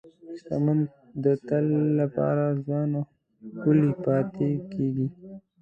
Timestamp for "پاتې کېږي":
4.05-5.07